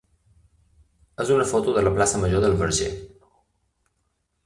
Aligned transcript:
és 1.25 1.33
una 1.35 1.45
foto 1.51 1.77
de 1.77 1.85
la 1.89 1.93
plaça 1.99 2.25
major 2.25 2.43
del 2.47 2.59
Verger. 2.65 2.91